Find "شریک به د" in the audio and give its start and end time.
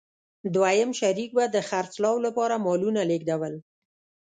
0.99-1.57